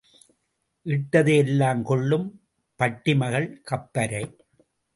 இட்டது 0.85 1.35
எல்லாம் 1.35 1.83
கொள்ளும் 1.83 2.25
பட்டி 2.79 3.15
மகள் 3.15 3.61
கப்பரை. 3.71 4.23